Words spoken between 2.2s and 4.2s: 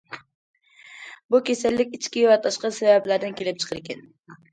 ۋە تاشقى سەۋەبلەردىن كېلىپ چىقىدىكەن.